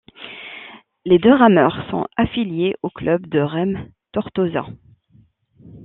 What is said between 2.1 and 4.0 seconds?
affiliés au Club de Rem